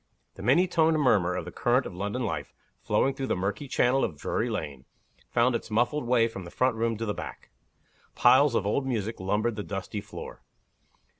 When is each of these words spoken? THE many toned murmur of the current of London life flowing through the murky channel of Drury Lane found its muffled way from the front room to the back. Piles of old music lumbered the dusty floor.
THE 0.33 0.41
many 0.41 0.67
toned 0.67 0.97
murmur 0.99 1.35
of 1.35 1.45
the 1.45 1.51
current 1.51 1.85
of 1.85 1.93
London 1.93 2.23
life 2.25 2.55
flowing 2.81 3.13
through 3.13 3.27
the 3.27 3.35
murky 3.35 3.67
channel 3.67 4.03
of 4.03 4.17
Drury 4.17 4.49
Lane 4.49 4.85
found 5.29 5.53
its 5.53 5.69
muffled 5.69 6.07
way 6.07 6.27
from 6.27 6.43
the 6.43 6.49
front 6.49 6.75
room 6.75 6.97
to 6.97 7.05
the 7.05 7.13
back. 7.13 7.51
Piles 8.15 8.55
of 8.55 8.65
old 8.65 8.87
music 8.87 9.19
lumbered 9.19 9.57
the 9.57 9.61
dusty 9.63 10.01
floor. 10.01 10.41